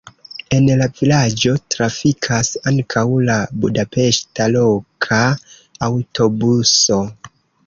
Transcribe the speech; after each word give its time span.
En 0.55 0.69
la 0.77 0.85
vilaĝo 0.99 1.51
trafikas 1.75 2.49
ankaŭ 2.71 3.03
la 3.27 3.35
budapeŝta 3.67 4.49
loka 4.57 5.21
aŭtobuso. 5.91 7.01